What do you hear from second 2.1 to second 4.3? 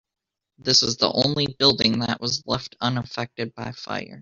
was left unaffected by fire.